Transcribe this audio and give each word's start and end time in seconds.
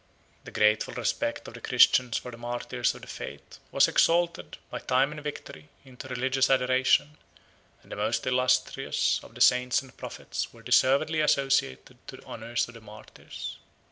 The 0.45 0.49
grateful 0.49 0.95
respect 0.95 1.47
of 1.47 1.53
the 1.53 1.61
Christians 1.61 2.17
for 2.17 2.31
the 2.31 2.37
martyrs 2.37 2.95
of 2.95 3.01
the 3.03 3.07
faith, 3.07 3.59
was 3.71 3.87
exalted, 3.87 4.57
by 4.71 4.79
time 4.79 5.11
and 5.11 5.21
victory, 5.23 5.69
into 5.85 6.07
religious 6.07 6.49
adoration; 6.49 7.17
and 7.83 7.91
the 7.91 7.95
most 7.95 8.25
illustrious 8.25 9.19
of 9.21 9.35
the 9.35 9.41
saints 9.41 9.83
and 9.83 9.95
prophets 9.95 10.51
were 10.51 10.63
deservedly 10.63 11.19
associated 11.21 11.99
to 12.07 12.15
the 12.17 12.25
honors 12.25 12.67
of 12.67 12.73
the 12.73 12.81
martyrs. 12.81 13.59